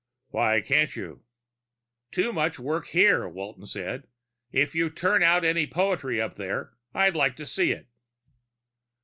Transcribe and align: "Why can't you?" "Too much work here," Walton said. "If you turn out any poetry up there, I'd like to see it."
"Why 0.29 0.61
can't 0.61 0.95
you?" 0.95 1.25
"Too 2.09 2.33
much 2.33 2.57
work 2.57 2.87
here," 2.87 3.29
Walton 3.29 3.67
said. 3.67 4.07
"If 4.51 4.73
you 4.73 4.89
turn 4.89 5.21
out 5.21 5.45
any 5.45 5.67
poetry 5.67 6.19
up 6.19 6.33
there, 6.37 6.73
I'd 6.91 7.15
like 7.15 7.35
to 7.35 7.45
see 7.45 7.69
it." 7.71 7.87